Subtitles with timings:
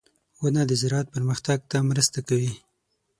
[0.41, 2.53] •ونه د زراعت پرمختګ ته مرسته کوي.